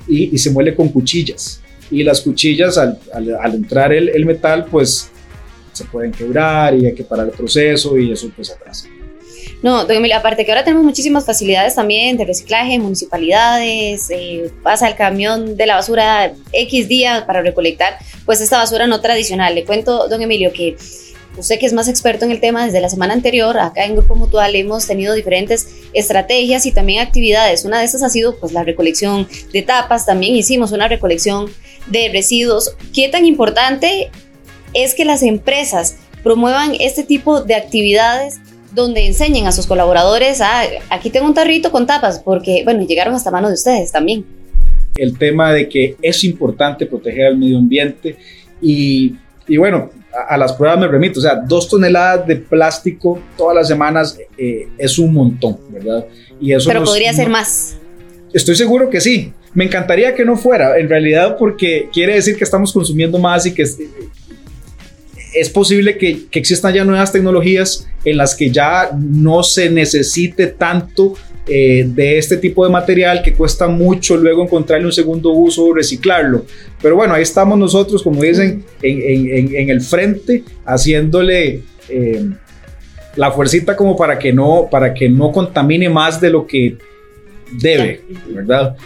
y, 0.09 0.35
y 0.35 0.39
se 0.39 0.51
muele 0.51 0.75
con 0.75 0.89
cuchillas 0.89 1.61
y 1.91 2.03
las 2.03 2.21
cuchillas 2.21 2.79
al, 2.79 2.99
al, 3.13 3.55
entrar 3.55 3.93
el, 3.93 4.09
el, 4.09 4.25
metal 4.25 4.67
pues 4.71 5.11
se 5.73 5.85
pueden 5.85 6.11
quebrar 6.13 6.75
y 6.75 6.87
hay 6.87 6.95
que 6.95 7.05
parar 7.05 7.27
el 7.27 7.33
proceso 7.33 7.99
y 7.99 8.13
eso 8.13 8.31
pues 8.35 8.51
atrasa. 8.51 8.89
No, 9.63 9.89
Emilio, 9.89 10.17
aparte 10.17 10.45
que 10.45 10.53
ahora 10.53 10.65
tenemos 10.65 10.85
muchísimas 10.85 11.25
facilidades 11.25 11.75
también 11.75 12.17
de 12.17 12.25
reciclaje, 12.25 12.79
municipalidades, 12.79 14.11
eh, 14.11 14.51
pasa 14.63 14.87
el 14.87 14.97
camión 14.97 15.57
de 15.57 15.67
la 15.67 15.77
basura 15.77 16.35
X 16.53 16.89
días 16.89 17.25
para 17.25 17.41
recolectar 17.43 17.99
pues 18.27 18.41
esta 18.41 18.59
basura 18.59 18.87
no 18.87 19.01
tradicional. 19.01 19.55
Le 19.55 19.65
cuento, 19.65 20.09
don 20.09 20.21
Emilio, 20.21 20.53
que 20.53 20.77
usted 21.39 21.59
que 21.59 21.67
es 21.67 21.73
más 21.73 21.89
experto 21.89 22.25
en 22.25 22.33
el 22.33 22.41
tema, 22.41 22.67
desde 22.67 22.81
la 22.81 22.89
semana 22.89 23.15
anterior, 23.15 23.59
acá 23.59 23.85
en 23.85 23.95
Grupo 23.95 24.15
Mutual 24.15 24.55
hemos 24.55 24.87
tenido 24.87 25.15
diferentes 25.15 25.69
estrategias 25.95 26.67
y 26.67 26.73
también 26.73 27.01
actividades. 27.01 27.65
Una 27.65 27.79
de 27.79 27.87
esas 27.87 28.03
ha 28.03 28.11
sido 28.11 28.39
pues 28.39 28.53
la 28.53 28.63
recolección 28.63 29.27
de 29.53 29.63
tapas, 29.63 30.05
también 30.07 30.35
hicimos 30.35 30.73
una 30.73 30.87
recolección 30.87 31.51
de 31.87 32.11
residuos. 32.13 32.77
¿Qué 32.95 33.09
tan 33.09 33.25
importante 33.25 34.11
es 34.75 34.95
que 34.95 35.05
las 35.05 35.23
empresas 35.23 35.97
promuevan 36.23 36.75
este 36.79 37.05
tipo 37.05 37.41
de 37.43 37.55
actividades 37.55 38.41
donde 38.77 39.07
enseñen 39.07 39.47
a 39.47 39.53
sus 39.53 39.67
colaboradores 39.67 40.41
a, 40.41 40.63
aquí 40.91 41.11
tengo 41.11 41.27
un 41.27 41.35
tarrito 41.35 41.73
con 41.73 41.87
tapas, 41.87 42.21
porque, 42.21 42.63
bueno, 42.63 42.87
llegaron 42.87 43.15
hasta 43.15 43.31
manos 43.33 43.51
de 43.51 43.55
ustedes 43.55 43.91
también. 43.91 44.25
El 44.97 45.19
tema 45.19 45.53
de 45.53 45.69
que 45.69 45.97
es 46.01 46.23
importante 46.23 46.87
proteger 46.87 47.27
al 47.27 47.39
medio 47.39 47.59
ambiente 47.59 48.17
y, 48.61 49.15
y 49.49 49.57
bueno, 49.57 49.91
a, 50.29 50.37
las 50.37 50.53
pruebas 50.53 50.79
me 50.79 50.89
remito, 50.89 51.21
o 51.21 51.23
sea, 51.23 51.37
dos 51.37 51.69
toneladas 51.69 52.27
de 52.27 52.37
plástico 52.37 53.19
todas 53.37 53.57
las 53.57 53.69
semanas 53.69 54.19
eh, 54.39 54.69
es 54.79 54.99
un 54.99 55.13
montón, 55.13 55.59
¿verdad? 55.71 56.07
Y 56.41 56.53
eso 56.53 56.69
Pero 56.69 56.85
podría 56.85 57.13
ser 57.13 57.29
más. 57.29 57.77
Estoy 58.33 58.57
seguro 58.57 58.91
que 58.91 59.01
sí. 59.01 59.33
Me 59.55 59.65
encantaría 59.65 60.15
que 60.15 60.25
no 60.25 60.37
fuera, 60.37 60.79
en 60.79 60.89
realidad, 60.89 61.37
porque 61.39 61.89
quiere 61.91 62.15
decir 62.15 62.37
que 62.37 62.45
estamos 62.45 62.75
consumiendo 62.75 63.19
más 63.19 63.47
y 63.47 63.55
que 63.55 63.65
es, 65.41 65.51
posible 65.51 65.99
que, 65.99 66.27
que, 66.31 66.39
existan 66.39 66.75
ya 66.75 66.85
nuevas 66.85 67.13
tecnologías 67.13 67.87
en 68.05 68.17
las 68.17 68.35
que 68.35 68.51
ya 68.51 68.91
no 68.97 69.43
se 69.43 69.71
necesite 69.71 70.49
tanto 70.49 71.15
eh, 71.49 71.85
de 71.87 72.19
este 72.19 72.37
tipo 72.37 72.65
de 72.65 72.73
material 72.73 73.23
que 73.23 73.33
cuesta 73.33 73.69
mucho 73.69 74.17
luego 74.17 74.43
encontrarle 74.43 74.87
un 74.87 74.93
segundo 74.93 75.31
uso 75.31 75.65
o 75.67 75.75
reciclarlo. 75.75 76.45
Pero 76.83 76.97
bueno, 76.97 77.15
ahí 77.15 77.23
estamos 77.23 77.57
nosotros, 77.57 78.03
como 78.03 78.23
dicen, 78.23 78.65
en, 78.83 79.31
en, 79.31 79.55
en 79.55 79.71
el 79.71 79.81
frente, 79.81 80.43
haciéndole 80.65 81.63
eh, 81.89 82.29
la 83.15 83.31
fuercita 83.31 83.77
como 83.77 83.97
para 83.97 84.19
que, 84.19 84.33
no, 84.33 84.69
para 84.71 84.93
que 84.93 85.09
no 85.09 85.31
contamine 85.31 85.89
más 85.89 86.21
de 86.21 86.31
lo 86.31 86.47
que 86.47 86.77
debe, 87.53 88.03
¿verdad? 88.29 88.77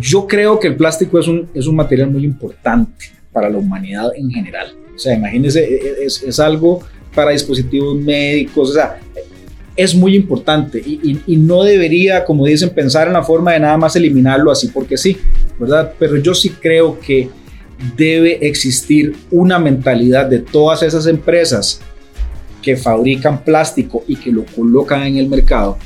Yo 0.00 0.26
creo 0.26 0.60
que 0.60 0.68
el 0.68 0.76
plástico 0.76 1.18
es 1.18 1.26
un, 1.26 1.48
es 1.54 1.66
un 1.66 1.76
material 1.76 2.10
muy 2.10 2.24
importante 2.24 3.19
para 3.32 3.48
la 3.48 3.58
humanidad 3.58 4.10
en 4.16 4.30
general. 4.30 4.74
O 4.94 4.98
sea, 4.98 5.14
imagínense, 5.14 5.64
e, 5.64 5.74
e, 5.74 6.04
es, 6.04 6.22
es 6.22 6.40
algo 6.40 6.82
para 7.14 7.32
dispositivos 7.32 7.96
médicos, 7.96 8.70
o 8.70 8.72
sea, 8.72 9.00
es 9.76 9.94
muy 9.94 10.14
importante 10.14 10.78
y, 10.78 11.36
no 11.36 11.62
debería, 11.62 12.24
como 12.24 12.44
dicen, 12.44 12.70
pensar 12.70 13.06
en 13.06 13.14
la 13.14 13.22
forma 13.22 13.52
de 13.52 13.60
nada 13.60 13.76
más 13.76 13.96
eliminarlo 13.96 14.50
así 14.50 14.68
porque 14.68 14.96
sí, 14.96 15.16
¿verdad? 15.58 15.94
Pero 15.98 16.16
yo 16.16 16.34
sí 16.34 16.50
creo 16.50 17.00
que 17.00 17.30
debe 17.96 18.46
existir 18.46 19.16
una 19.30 19.58
mentalidad 19.58 20.26
de 20.26 20.40
todas 20.40 20.82
esas 20.82 21.06
empresas 21.06 21.80
que 22.60 22.76
fabrican 22.76 23.42
plástico 23.42 24.04
y 24.06 24.16
que 24.16 24.30
lo 24.30 24.44
colocan 24.44 25.02
en 25.04 25.16
el 25.16 25.28
mercado, 25.28 25.78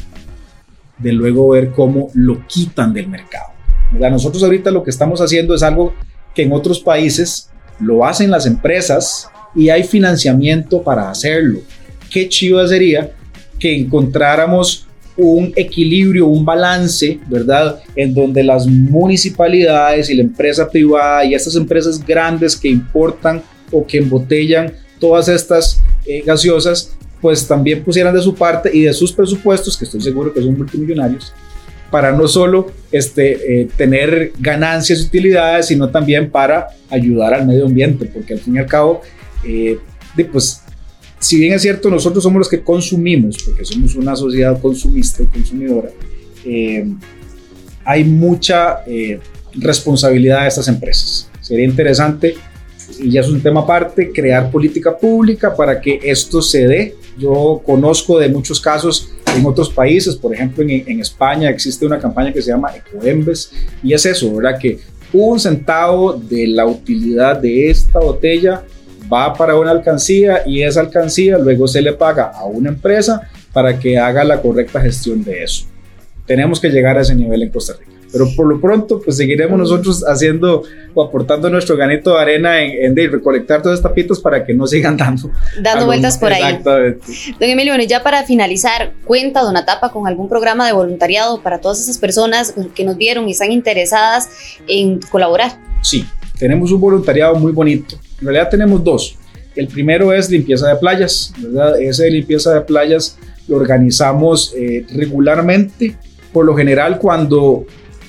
de 0.99 1.13
luego 1.13 1.51
ver 1.51 1.71
cómo 1.71 2.11
lo 2.15 2.45
quitan 2.49 2.93
del 2.93 3.07
mercado. 3.07 3.53
Nosotros 3.93 4.43
ahorita 4.43 4.73
lo 4.73 4.83
que 4.83 4.91
estamos 4.91 5.21
haciendo 5.21 5.55
es 5.55 5.63
algo 5.63 5.95
que 6.35 6.43
en 6.43 6.53
otros 6.53 6.81
países 6.81 7.49
lo 7.81 8.05
hacen 8.05 8.31
las 8.31 8.47
empresas 8.47 9.29
y 9.55 9.69
hay 9.69 9.85
financiamiento 9.85 10.83
para 10.83 11.11
hacerlo. 11.11 11.61
Qué 12.11 12.29
chido 12.29 12.67
sería 12.67 13.13
que 13.59 13.77
encontráramos 13.77 14.87
un 15.17 15.53
equilibrio, 15.55 16.27
un 16.27 16.45
balance, 16.45 17.21
¿verdad? 17.29 17.81
En 17.95 18.13
donde 18.15 18.43
las 18.43 18.67
municipalidades 18.67 20.11
y 20.11 20.15
la 20.15 20.23
empresa 20.23 20.69
privada 20.69 21.25
y 21.25 21.35
estas 21.35 21.55
empresas 21.55 22.05
grandes 22.05 22.57
que 22.57 22.69
importan 22.69 23.43
o 23.71 23.87
que 23.87 23.99
embotellan 23.99 24.73
todas 24.99 25.29
estas 25.29 25.81
eh, 26.05 26.23
gaseosas, 26.27 26.97
pues 27.21 27.47
también 27.47 27.83
pusieran 27.83 28.15
de 28.15 28.21
su 28.21 28.35
parte 28.35 28.71
y 28.73 28.83
de 28.83 28.93
sus 28.93 29.13
presupuestos, 29.13 29.77
que 29.77 29.85
estoy 29.85 30.01
seguro 30.01 30.33
que 30.33 30.43
son 30.43 30.57
multimillonarios, 30.57 31.33
para 31.95 32.11
no 32.11 32.27
solo 32.27 32.73
este, 32.91 33.61
eh, 33.61 33.69
tener 33.77 34.33
ganancias 34.41 34.99
y 34.99 35.05
utilidades, 35.05 35.67
sino 35.67 35.91
también 35.91 36.29
para 36.29 36.67
ayudar 36.91 37.35
al 37.35 37.47
medio 37.47 37.67
ambiente, 37.67 38.07
porque 38.07 38.33
al 38.33 38.41
fin 38.41 38.57
y 38.57 38.59
al 38.59 38.67
cabo, 38.67 39.01
eh, 39.45 39.79
pues 40.33 40.61
si 41.21 41.39
bien 41.39 41.53
es 41.53 41.63
cierto, 41.63 41.89
nosotros 41.91 42.25
somos 42.25 42.41
los 42.41 42.49
que 42.49 42.63
consumimos, 42.63 43.37
porque 43.45 43.65
somos 43.65 43.95
una 43.95 44.17
sociedad 44.17 44.61
consumista 44.61 45.23
y 45.23 45.27
consumidora, 45.27 45.91
eh, 46.45 46.85
hay 47.85 48.03
mucha 48.03 48.79
eh, 48.89 49.21
responsabilidad 49.55 50.43
de 50.43 50.49
estas 50.49 50.67
empresas. 50.67 51.31
Sería 51.41 51.65
interesante, 51.65 52.35
y 52.99 53.09
ya 53.09 53.21
es 53.21 53.29
un 53.29 53.41
tema 53.41 53.61
aparte, 53.61 54.11
crear 54.11 54.51
política 54.51 54.99
pública 54.99 55.55
para 55.55 55.81
que 55.81 56.01
esto 56.03 56.43
se 56.43 56.67
dé. 56.67 56.97
Yo 57.17 57.63
conozco 57.65 58.19
de 58.19 58.29
muchos 58.31 58.61
casos 58.61 59.13
en 59.35 59.47
otros 59.47 59.71
países, 59.71 60.17
por 60.17 60.35
ejemplo 60.35 60.65
en, 60.67 61.01
España 61.01 61.51
existe 61.51 61.87
una 61.87 61.99
campaña 61.99 62.33
que 62.33 62.43
se 62.43 62.51
llama 62.51 62.73
Ecoembes, 62.75 63.53
y 63.83 63.93
es 63.93 64.07
eso, 64.07 64.35
¿verdad? 64.35 64.59
Que 64.59 64.79
un 65.13 65.39
centavo 65.39 66.15
de 66.15 66.47
la 66.49 66.67
utilidad 66.67 67.41
de 67.41 67.71
esta 67.71 68.01
botella 68.01 68.65
va 69.13 69.35
para 69.35 69.57
una 69.59 69.71
alcancía 69.71 70.43
y 70.47 70.63
esa 70.63 70.81
alcancía 70.81 71.39
luego 71.39 71.69
se 71.69 71.83
le 71.83 71.93
paga 71.93 72.25
a 72.35 72.45
una 72.45 72.71
empresa 72.71 73.31
para 73.53 73.79
que 73.79 73.99
haga 73.99 74.25
la 74.25 74.41
correcta 74.41 74.81
gestión 74.81 75.23
de 75.23 75.45
eso. 75.45 75.67
Tenemos 76.27 76.61
que 76.61 76.71
llegar 76.71 76.99
a 76.99 77.03
ese 77.03 77.15
nivel 77.15 77.43
en 77.43 77.51
Costa 77.51 77.75
Rica. 77.79 77.94
Pero 78.15 78.29
por 78.35 78.47
lo 78.47 78.59
pronto, 78.61 79.03
pues 79.05 79.19
seguiremos 79.19 79.59
nosotros 79.59 80.03
haciendo 80.09 80.63
o 80.95 81.03
aportando 81.03 81.51
nuestro 81.51 81.77
granito 81.77 82.15
de 82.15 82.23
arena 82.23 82.63
en, 82.63 82.97
en 82.99 83.13
recolectar 83.13 83.61
todas 83.61 83.79
estas 83.79 83.91
tapitas 83.91 84.21
para 84.21 84.47
que 84.47 84.55
no 84.55 84.67
sigan 84.67 84.97
dando. 84.97 85.31
Dando 85.61 85.85
vueltas 85.85 86.17
por 86.17 86.33
ahí. 86.33 86.43
Exactamente. 86.43 87.01
Don 87.39 87.51
Emilio, 87.51 87.73
bueno, 87.73 87.85
ya 87.85 88.03
para 88.03 88.23
finalizar, 88.23 88.93
cuenta 89.05 89.43
Donatapa 89.43 89.91
con 89.91 90.07
algún 90.07 90.31
programa 90.31 90.67
de 90.67 90.73
voluntariado 90.73 91.43
para 91.43 91.61
todas 91.61 91.81
esas 91.81 91.99
personas 91.99 92.55
que 92.75 92.85
nos 92.85 92.97
vieron 92.97 93.29
y 93.29 93.33
están 93.33 93.53
interesadas 93.53 94.31
en 94.69 95.01
colaborar. 95.11 95.59
Sí, 95.83 96.07
tenemos 96.39 96.73
un 96.73 96.81
voluntariado 96.81 97.35
muy 97.35 97.53
bonito 97.53 97.99
en 98.25 98.29
realidad 98.29 98.49
tenemos 98.51 98.83
dos. 98.83 99.17
El 99.55 99.69
primero 99.69 100.13
es 100.13 100.31
limpieza 100.31 100.69
de 100.69 100.77
playas, 100.77 101.33
¿verdad? 101.39 101.81
Ese 101.81 102.05
de 102.05 102.11
limpieza 102.11 102.55
de 102.55 102.63
playas 102.63 103.19
lo 103.49 103.57
organizamos 103.57 104.55
eh, 104.57 104.87
regularmente. 104.95 105.97
Por 106.33 106.47
lo 106.47 106.57
general, 106.57 106.99
cuando, 106.99 107.67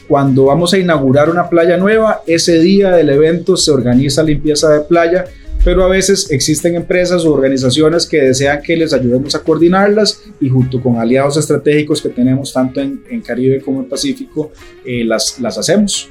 cuando 0.08 0.46
vamos 0.46 0.74
a 0.74 0.78
inaugurar 0.78 1.30
una 1.30 1.50
playa 1.50 1.78
nueva, 1.78 2.22
ese 2.28 2.60
día 2.60 2.92
del 2.92 3.10
evento 3.10 3.58
se 3.58 3.72
organiza 3.72 4.24
limpieza 4.24 4.70
de 4.70 4.82
playa, 4.82 5.26
pero 5.64 5.84
a 5.84 5.88
veces 5.88 6.30
existen 6.30 6.76
empresas 6.76 7.26
o 7.26 7.34
organizaciones 7.34 8.06
que 8.06 8.22
desean 8.22 8.62
que 8.62 8.78
les 8.78 8.94
ayudemos 8.94 9.34
a 9.34 9.40
coordinarlas 9.40 10.22
y 10.40 10.48
junto 10.48 10.82
con 10.82 10.98
aliados 10.98 11.38
estratégicos 11.38 12.02
que 12.02 12.10
tenemos 12.10 12.54
tanto 12.54 12.82
en, 12.82 13.22
Caribe 13.22 13.62
como 13.62 13.80
en 13.80 13.90
Pacífico, 13.90 14.52
eh, 14.86 15.04
las, 15.04 15.40
las 15.40 15.58
hacemos. 15.58 16.10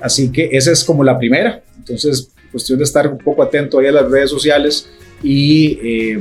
Así 0.00 0.32
que 0.32 0.48
esa 0.52 0.72
es 0.72 0.82
como 0.82 1.04
la 1.04 1.16
primera. 1.16 1.62
Entonces, 1.78 2.30
cuestión 2.50 2.78
de 2.78 2.84
estar 2.84 3.06
un 3.06 3.18
poco 3.18 3.42
atento 3.42 3.78
ahí 3.78 3.86
a 3.86 3.92
las 3.92 4.10
redes 4.10 4.30
sociales 4.30 4.88
y, 5.22 5.78
eh, 5.82 6.18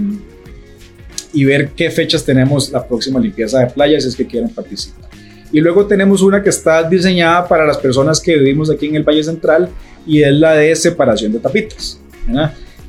y 1.34 1.44
ver 1.44 1.70
qué 1.70 1.90
fechas 1.90 2.24
tenemos 2.24 2.72
la 2.72 2.88
próxima 2.88 3.20
limpieza 3.20 3.60
de 3.60 3.68
playas 3.68 4.04
si 4.04 4.10
es 4.10 4.16
que 4.16 4.28
quieren 4.28 4.50
participar. 4.50 5.15
Y 5.52 5.62
luego 5.62 5.86
tenemos 5.86 6.22
una 6.22 6.42
que 6.42 6.50
está 6.50 6.84
diseñada 6.88 7.48
para 7.48 7.66
las 7.66 7.78
personas 7.78 8.20
que 8.20 8.38
vivimos 8.38 8.70
aquí 8.70 8.88
en 8.88 8.96
el 8.96 9.04
Valle 9.04 9.24
Central 9.24 9.70
y 10.06 10.22
es 10.22 10.34
la 10.34 10.54
de 10.54 10.76
separación 10.76 11.32
de 11.32 11.40
tapitas. 11.40 12.00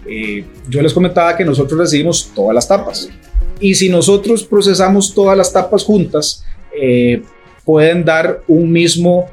Eh, 0.09 0.45
yo 0.69 0.83
les 0.83 0.93
comentaba 0.93 1.37
que 1.37 1.45
nosotros 1.45 1.79
recibimos 1.79 2.31
todas 2.35 2.55
las 2.55 2.67
tapas 2.67 3.09
y 3.61 3.75
si 3.75 3.89
nosotros 3.89 4.45
procesamos 4.45 5.13
todas 5.13 5.37
las 5.37 5.53
tapas 5.53 5.83
juntas, 5.85 6.45
eh, 6.81 7.23
pueden 7.65 8.05
dar 8.05 8.43
un 8.47 8.71
mismo, 8.71 9.27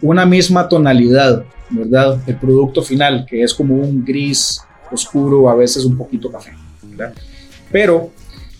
una 0.00 0.24
misma 0.24 0.68
tonalidad 0.68 1.44
¿verdad? 1.70 2.20
El 2.26 2.36
producto 2.36 2.82
final, 2.82 3.24
que 3.28 3.42
es 3.42 3.54
como 3.54 3.76
un 3.76 4.04
gris 4.04 4.60
oscuro, 4.90 5.48
a 5.48 5.54
veces 5.54 5.84
un 5.84 5.96
poquito 5.96 6.30
café, 6.30 6.52
¿verdad? 6.82 7.14
Pero 7.70 8.10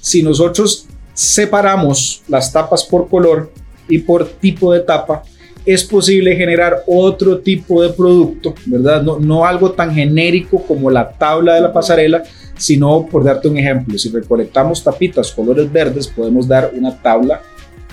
si 0.01 0.23
nosotros 0.23 0.87
separamos 1.13 2.23
las 2.29 2.53
tapas 2.53 2.85
por 2.85 3.09
color 3.09 3.53
y 3.91 3.99
por 3.99 4.27
tipo 4.27 4.73
de 4.73 4.81
tapa, 4.81 5.23
es 5.67 5.85
posible 5.85 6.35
generar 6.35 6.83
otro 6.87 7.39
tipo 7.41 7.83
de 7.83 7.91
producto, 7.91 8.55
¿verdad? 8.65 9.03
No, 9.03 9.19
no 9.19 9.45
algo 9.45 9.73
tan 9.73 9.93
genérico 9.95 10.63
como 10.63 10.91
la 10.91 11.11
tabla 11.11 11.55
de 11.55 11.61
la 11.61 11.73
pasarela, 11.73 12.23
sino 12.57 13.07
por 13.07 13.25
darte 13.25 13.49
un 13.49 13.59
ejemplo, 13.59 13.99
si 13.99 14.09
recolectamos 14.09 14.83
tapitas 14.83 15.31
colores 15.33 15.71
verdes, 15.71 16.07
podemos 16.07 16.49
dar 16.49 16.73
una 16.75 16.97
tabla 17.03 17.43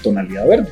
tonalidad 0.02 0.48
verde 0.48 0.70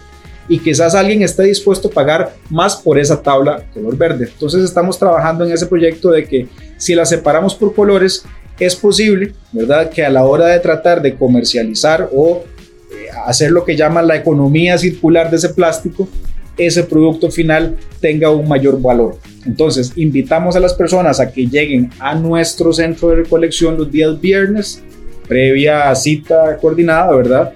y 0.48 0.60
quizás 0.60 0.96
alguien 0.96 1.24
esté 1.24 1.44
dispuesto 1.44 1.88
a 1.88 1.92
pagar 1.92 2.34
más 2.50 2.76
por 2.76 3.00
esa 3.00 3.22
tabla 3.22 3.64
color 3.74 3.98
verde. 3.98 4.30
Entonces 4.32 4.64
estamos 4.64 4.98
trabajando 5.00 5.46
en 5.46 5.52
ese 5.52 5.66
proyecto 5.66 6.12
de 6.12 6.26
que 6.26 6.48
si 6.78 6.94
la 6.94 7.06
separamos 7.06 7.56
por 7.56 7.74
colores, 7.74 8.26
es 8.60 8.76
posible, 8.76 9.34
¿verdad? 9.52 9.90
Que 9.90 10.06
a 10.06 10.10
la 10.10 10.24
hora 10.24 10.48
de 10.48 10.60
tratar 10.60 11.02
de 11.02 11.16
comercializar 11.16 12.10
o 12.14 12.44
hacer 13.26 13.52
lo 13.52 13.66
que 13.66 13.76
llaman 13.76 14.08
la 14.08 14.16
economía 14.16 14.78
circular 14.78 15.30
de 15.30 15.38
ese 15.38 15.50
plástico, 15.50 16.08
ese 16.58 16.84
producto 16.84 17.30
final 17.30 17.76
tenga 18.00 18.30
un 18.30 18.48
mayor 18.48 18.82
valor. 18.82 19.18
Entonces, 19.46 19.94
invitamos 19.96 20.56
a 20.56 20.60
las 20.60 20.74
personas 20.74 21.20
a 21.20 21.32
que 21.32 21.46
lleguen 21.48 21.90
a 22.00 22.16
nuestro 22.16 22.74
centro 22.74 23.10
de 23.10 23.18
recolección 23.18 23.78
los 23.78 23.92
días 23.92 24.20
viernes, 24.20 24.82
previa 25.28 25.94
cita 25.96 26.58
coordinada, 26.58 27.16
¿verdad? 27.16 27.54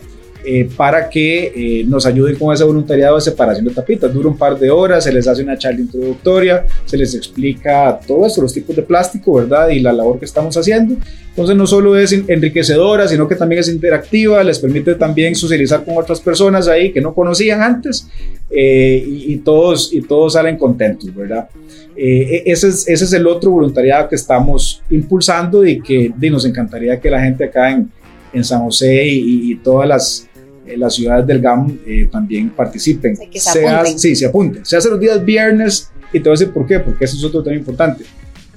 Eh, 0.51 0.68
para 0.75 1.08
que 1.08 1.53
eh, 1.56 1.84
nos 1.88 2.08
ayuden 2.08 2.36
con 2.36 2.51
ese 2.51 2.63
voluntariado 2.63 3.18
de 3.18 3.22
separación 3.22 3.65
de 3.65 3.72
tapitas. 3.72 4.12
Dura 4.12 4.29
un 4.29 4.36
par 4.36 4.58
de 4.58 4.72
horas, 4.72 5.03
se 5.03 5.13
les 5.13 5.27
hace 5.27 5.44
una 5.44 5.56
charla 5.56 5.82
introductoria, 5.82 6.65
se 6.86 6.98
les 6.98 7.13
explica 7.13 8.00
todo 8.08 8.25
esto, 8.25 8.41
los 8.41 8.51
tipos 8.51 8.75
de 8.75 8.82
plástico, 8.82 9.34
¿verdad? 9.34 9.70
Y 9.70 9.79
la 9.79 9.94
labor 9.94 10.18
que 10.18 10.25
estamos 10.25 10.58
haciendo. 10.58 10.96
Entonces 11.29 11.56
no 11.56 11.68
solo 11.68 11.96
es 11.96 12.13
enriquecedora, 12.13 13.08
sino 13.08 13.27
que 13.27 13.36
también 13.36 13.62
es 13.62 13.70
interactiva, 13.70 14.44
les 14.44 14.58
permite 14.58 14.96
también 14.96 15.36
socializar 15.36 15.86
con 15.86 15.96
otras 15.96 16.20
personas 16.20 16.68
ahí 16.68 16.91
que 16.91 17.00
no 17.00 17.13
conocían 17.13 17.62
antes 17.62 18.08
eh, 18.50 19.03
y, 19.06 19.38
todos, 19.38 19.94
y 19.94 20.01
todos 20.01 20.34
salen 20.34 20.58
contentos, 20.58 21.13
¿verdad? 21.13 21.48
E, 21.96 22.41
ese, 22.48 22.70
es, 22.70 22.88
ese 22.88 23.06
es 23.06 23.13
el 23.13 23.27
otro 23.27 23.51
voluntariado 23.51 24.10
que 24.10 24.15
estamos 24.15 24.82
impulsando 24.89 25.63
y 25.63 25.79
que 25.79 26.12
nos 26.32 26.44
encantaría 26.44 27.00
que 27.00 27.12
la 27.12 27.22
gente 27.22 27.44
acá 27.44 27.70
en, 27.70 27.91
en 28.34 28.44
San 28.44 28.63
José 28.63 29.06
y 29.06 29.56
todas 29.58 29.88
las, 29.88 30.28
eh, 30.28 30.28
las 30.77 30.95
ciudades 30.95 31.25
del 31.25 31.41
GAM 31.41 31.79
eh, 31.85 32.07
también 32.11 32.49
participen. 32.49 33.15
se, 33.15 33.39
se 33.39 33.97
sí, 33.97 34.15
se 34.15 34.25
apunten. 34.25 34.65
Se 34.65 34.77
hace 34.77 34.89
los 34.89 34.99
días 34.99 35.23
viernes 35.23 35.89
y 36.11 36.19
te 36.19 36.29
voy 36.29 36.31
a 36.31 36.39
decir 36.39 36.53
por 36.53 36.65
qué, 36.65 36.79
porque 36.79 37.05
eso 37.05 37.17
es 37.17 37.23
otro 37.23 37.43
tema 37.43 37.55
importante. 37.55 38.05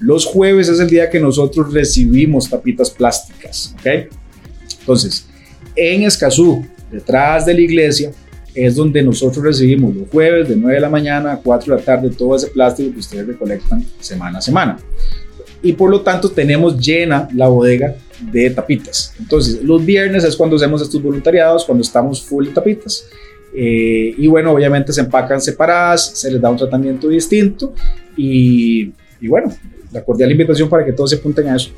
Los 0.01 0.27
jueves 0.27 0.69
es 0.69 0.81
el 0.81 0.89
día 0.89 1.09
que 1.09 1.21
nosotros 1.21 1.73
recibimos 1.73 2.51
tapitas 2.51 2.91
plásticas, 2.91 3.75
¿ok? 3.79 4.11
Entonces, 4.81 5.27
en 5.77 6.03
Escazú, 6.03 6.67
detrás 6.91 7.47
de 7.47 7.55
la 7.55 7.61
iglesia, 7.61 8.11
es 8.55 8.75
donde 8.75 9.03
nosotros 9.03 9.45
recibimos 9.45 9.95
los 9.95 10.09
jueves 10.11 10.49
de 10.49 10.57
9 10.57 10.75
de 10.75 10.81
la 10.81 10.91
mañana 10.91 11.33
a 11.33 11.37
4 11.39 11.75
de 11.75 11.81
la 11.81 11.85
tarde 11.85 12.11
todo 12.11 12.37
ese 12.37 12.49
plástico 12.49 12.93
que 12.93 12.99
ustedes 12.99 13.27
recolectan 13.27 13.85
semana 14.01 14.39
a 14.39 14.43
semana. 14.43 14.79
Y 15.63 15.73
por 15.73 15.91
lo 15.91 16.01
tanto 16.03 16.31
tenemos 16.31 16.79
llena 16.79 17.29
la 17.33 17.49
bodega 17.49 17.95
de 18.31 18.51
tapitas. 18.51 19.15
Entonces, 19.19 19.63
los 19.63 19.85
viernes 19.85 20.25
es 20.25 20.37
cuando 20.37 20.57
hacemos 20.57 20.83
estos 20.83 21.03
voluntariados, 21.03 21.65
cuando 21.65 21.83
estamos 21.83 22.23
full 22.23 22.47
de 22.47 22.53
tapitas. 22.53 23.07
Eh, 23.55 24.15
y 24.17 24.27
bueno, 24.27 24.53
obviamente 24.53 24.93
se 24.93 25.01
empacan 25.01 25.41
separadas, 25.41 26.13
se 26.15 26.31
les 26.31 26.41
da 26.41 26.49
un 26.49 26.57
tratamiento 26.57 27.09
distinto 27.09 27.75
y, 28.17 28.93
y 29.21 29.29
bueno, 29.29 29.55
la 29.93 30.03
cordial 30.03 30.31
invitación 30.31 30.71
para 30.71 30.85
que 30.85 30.93
todos 30.93 31.11
se 31.11 31.17
apunten 31.17 31.49
a 31.49 31.57
eso. 31.57 31.71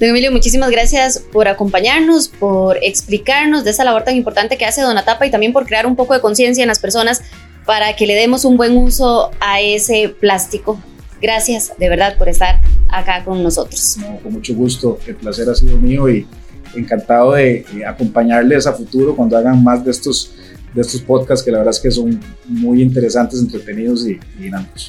Don 0.00 0.08
Emilio, 0.08 0.32
muchísimas 0.32 0.70
gracias 0.70 1.22
por 1.32 1.46
acompañarnos, 1.46 2.28
por 2.28 2.78
explicarnos 2.82 3.64
de 3.64 3.70
esa 3.70 3.84
labor 3.84 4.02
tan 4.02 4.16
importante 4.16 4.58
que 4.58 4.64
hace 4.64 4.82
Donatapa 4.82 5.26
y 5.26 5.30
también 5.30 5.52
por 5.52 5.66
crear 5.66 5.86
un 5.86 5.94
poco 5.94 6.14
de 6.14 6.20
conciencia 6.20 6.62
en 6.62 6.68
las 6.68 6.80
personas 6.80 7.22
para 7.64 7.94
que 7.94 8.06
le 8.06 8.14
demos 8.14 8.44
un 8.44 8.56
buen 8.56 8.76
uso 8.76 9.30
a 9.40 9.60
ese 9.60 10.08
plástico 10.08 10.78
Gracias 11.26 11.72
de 11.76 11.88
verdad 11.88 12.16
por 12.16 12.28
estar 12.28 12.60
acá 12.88 13.24
con 13.24 13.42
nosotros. 13.42 13.96
No, 13.98 14.16
con 14.18 14.34
mucho 14.34 14.54
gusto, 14.54 15.00
el 15.08 15.16
placer 15.16 15.50
ha 15.50 15.56
sido 15.56 15.76
mío 15.76 16.08
y 16.08 16.24
encantado 16.72 17.32
de 17.32 17.66
eh, 17.74 17.84
acompañarles 17.84 18.64
a 18.64 18.72
futuro 18.72 19.16
cuando 19.16 19.36
hagan 19.36 19.60
más 19.64 19.84
de 19.84 19.90
estos, 19.90 20.36
de 20.72 20.82
estos 20.82 21.00
podcasts 21.00 21.44
que 21.44 21.50
la 21.50 21.58
verdad 21.58 21.74
es 21.74 21.80
que 21.80 21.90
son 21.90 22.20
muy 22.46 22.80
interesantes, 22.80 23.40
entretenidos 23.40 24.06
y, 24.06 24.20
y 24.38 24.42
dinámicos. 24.44 24.88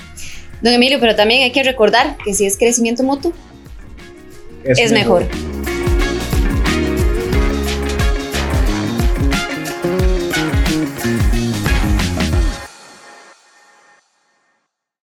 Don 0.62 0.72
Emilio, 0.72 1.00
pero 1.00 1.16
también 1.16 1.42
hay 1.42 1.52
que 1.52 1.64
recordar 1.64 2.16
que 2.24 2.36
si 2.36 2.46
es 2.46 2.56
crecimiento 2.56 3.02
mutuo, 3.02 3.34
es, 4.64 4.92
mejor. 4.92 5.26